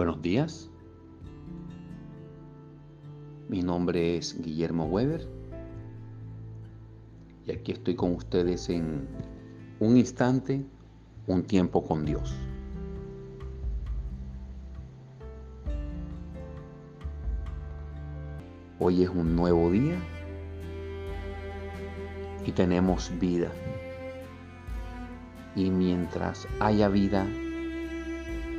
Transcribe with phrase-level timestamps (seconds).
[0.00, 0.70] Buenos días.
[3.50, 5.28] Mi nombre es Guillermo Weber
[7.44, 9.06] y aquí estoy con ustedes en
[9.78, 10.64] un instante,
[11.26, 12.34] un tiempo con Dios.
[18.78, 19.98] Hoy es un nuevo día
[22.46, 23.52] y tenemos vida.
[25.54, 27.26] Y mientras haya vida,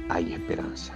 [0.08, 0.94] hay esperanza.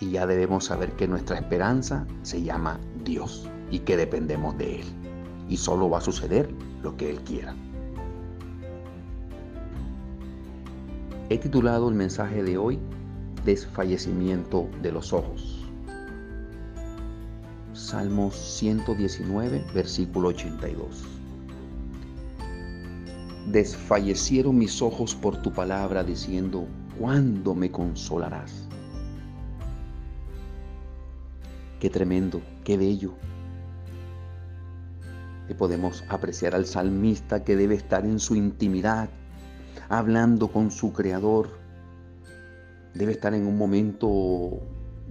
[0.00, 4.86] Y ya debemos saber que nuestra esperanza se llama Dios y que dependemos de Él.
[5.48, 6.50] Y solo va a suceder
[6.82, 7.54] lo que Él quiera.
[11.30, 12.78] He titulado el mensaje de hoy
[13.44, 15.66] Desfallecimiento de los ojos.
[17.74, 21.04] Salmos 119, versículo 82.
[23.48, 26.66] Desfallecieron mis ojos por tu palabra diciendo,
[26.98, 28.66] ¿cuándo me consolarás?
[31.84, 33.12] Qué tremendo, qué bello.
[35.50, 39.10] Y podemos apreciar al salmista que debe estar en su intimidad,
[39.90, 41.50] hablando con su creador.
[42.94, 44.62] Debe estar en un momento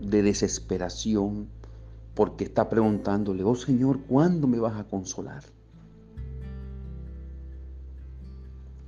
[0.01, 1.47] de desesperación
[2.15, 5.43] porque está preguntándole, oh Señor, ¿cuándo me vas a consolar?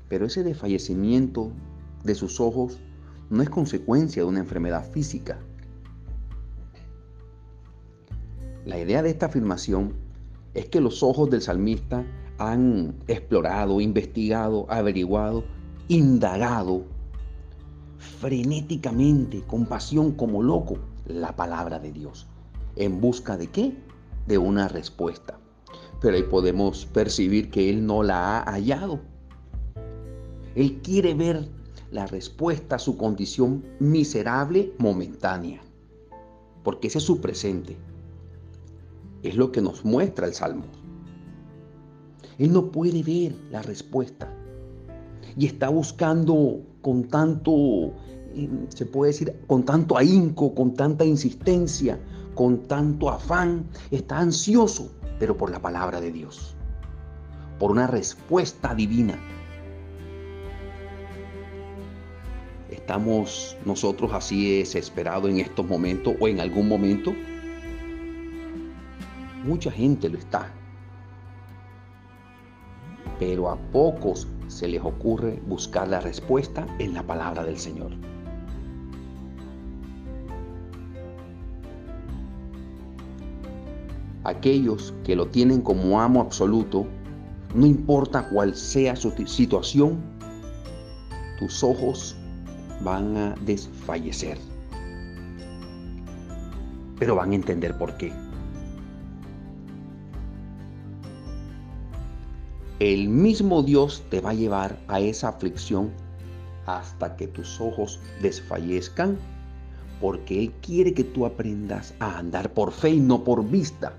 [0.09, 1.51] Pero ese desfallecimiento
[2.03, 2.79] de sus ojos
[3.29, 5.37] no es consecuencia de una enfermedad física.
[8.65, 9.93] La idea de esta afirmación
[10.55, 12.03] es que los ojos del salmista
[12.39, 15.43] han explorado, investigado, averiguado,
[15.87, 16.83] indagado
[18.19, 22.27] frenéticamente, con pasión como loco, la palabra de Dios.
[22.75, 23.77] ¿En busca de qué?
[24.25, 25.37] De una respuesta.
[26.01, 28.99] Pero ahí podemos percibir que Él no la ha hallado.
[30.55, 31.47] Él quiere ver
[31.91, 35.61] la respuesta a su condición miserable momentánea,
[36.63, 37.77] porque ese es su presente.
[39.25, 40.65] Es lo que nos muestra el Salmo.
[42.37, 44.31] Él no puede ver la respuesta
[45.35, 47.91] y está buscando con tanto,
[48.69, 51.99] se puede decir, con tanto ahínco, con tanta insistencia,
[52.35, 56.55] con tanto afán, está ansioso, pero por la palabra de Dios,
[57.57, 59.17] por una respuesta divina
[62.85, 67.15] ¿Estamos nosotros así desesperados en estos momentos o en algún momento?
[69.45, 70.51] Mucha gente lo está.
[73.19, 77.91] Pero a pocos se les ocurre buscar la respuesta en la palabra del Señor.
[84.23, 86.87] Aquellos que lo tienen como amo absoluto,
[87.53, 90.03] no importa cuál sea su situación,
[91.37, 92.15] tus ojos
[92.83, 94.39] van a desfallecer.
[96.97, 98.11] Pero van a entender por qué.
[102.79, 105.91] El mismo Dios te va a llevar a esa aflicción
[106.65, 109.17] hasta que tus ojos desfallezcan,
[110.01, 113.93] porque Él quiere que tú aprendas a andar por fe y no por vista.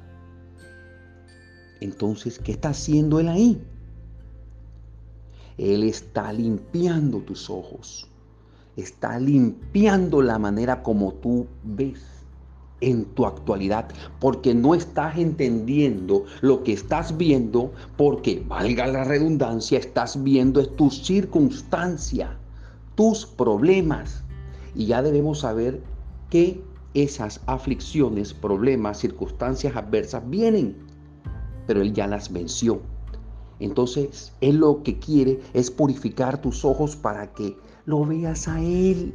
[1.81, 3.63] Entonces, ¿qué está haciendo Él ahí?
[5.57, 8.11] Él está limpiando tus ojos
[8.77, 12.01] está limpiando la manera como tú ves
[12.81, 13.89] en tu actualidad,
[14.21, 20.75] porque no estás entendiendo lo que estás viendo, porque, valga la redundancia, estás viendo es
[20.77, 22.39] tu circunstancia,
[22.95, 24.25] tus problemas.
[24.75, 25.81] Y ya debemos saber
[26.29, 26.63] que
[26.95, 30.77] esas aflicciones, problemas, circunstancias adversas vienen,
[31.67, 32.81] pero Él ya las venció.
[33.59, 37.57] Entonces, Él lo que quiere es purificar tus ojos para que
[37.87, 39.15] lo veas a Él.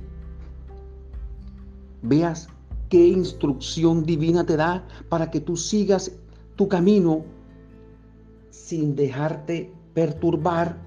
[2.02, 2.48] Veas
[2.92, 6.12] qué instrucción divina te da para que tú sigas
[6.58, 7.24] tu camino
[8.50, 10.78] sin dejarte perturbar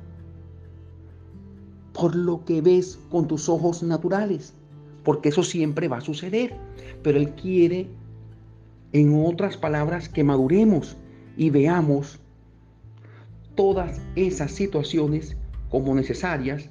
[1.94, 4.52] por lo que ves con tus ojos naturales,
[5.02, 6.54] porque eso siempre va a suceder.
[7.02, 7.88] Pero Él quiere,
[8.92, 10.98] en otras palabras, que maduremos
[11.38, 12.20] y veamos
[13.54, 15.38] todas esas situaciones
[15.70, 16.68] como necesarias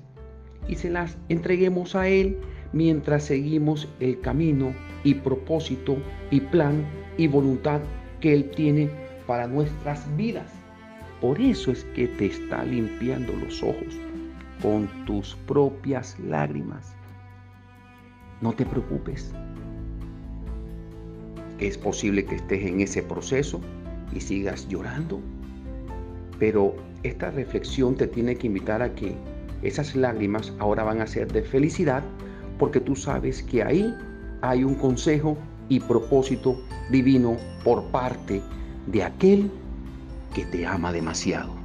[0.68, 2.38] y se las entreguemos a Él
[2.74, 4.74] mientras seguimos el camino
[5.04, 5.98] y propósito
[6.32, 6.86] y plan
[7.18, 7.80] y voluntad
[8.20, 8.90] que Él tiene
[9.28, 10.52] para nuestras vidas.
[11.22, 13.98] Por eso es que te está limpiando los ojos
[14.62, 16.96] con tus propias lágrimas.
[18.42, 19.34] No te preocupes.
[21.60, 23.62] Es posible que estés en ese proceso
[24.14, 25.22] y sigas llorando,
[26.40, 29.16] pero esta reflexión te tiene que invitar a que
[29.62, 32.04] esas lágrimas ahora van a ser de felicidad
[32.58, 33.94] porque tú sabes que ahí
[34.42, 35.38] hay un consejo
[35.70, 36.60] y propósito
[36.90, 38.42] divino por parte
[38.88, 39.50] de aquel
[40.34, 41.63] que te ama demasiado.